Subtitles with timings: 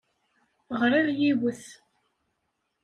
[0.79, 1.63] Ɣriɣ yiwet.